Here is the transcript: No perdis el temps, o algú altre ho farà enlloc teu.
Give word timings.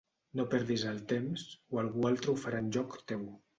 No 0.37 0.45
perdis 0.53 0.85
el 0.91 0.97
temps, 1.11 1.45
o 1.77 1.81
algú 1.83 2.09
altre 2.11 2.35
ho 2.35 2.37
farà 2.47 2.65
enlloc 2.67 3.01
teu. 3.15 3.25